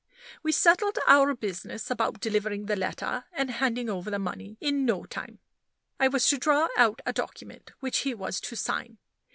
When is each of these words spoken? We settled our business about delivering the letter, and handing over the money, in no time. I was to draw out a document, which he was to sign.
We 0.41 0.51
settled 0.51 0.97
our 1.05 1.35
business 1.35 1.91
about 1.91 2.19
delivering 2.19 2.65
the 2.65 2.75
letter, 2.75 3.25
and 3.31 3.51
handing 3.51 3.87
over 3.87 4.09
the 4.09 4.17
money, 4.17 4.57
in 4.59 4.83
no 4.83 5.05
time. 5.05 5.37
I 5.99 6.07
was 6.07 6.27
to 6.29 6.39
draw 6.39 6.69
out 6.75 7.03
a 7.05 7.13
document, 7.13 7.71
which 7.81 7.99
he 7.99 8.15
was 8.15 8.41
to 8.41 8.55
sign. 8.55 8.97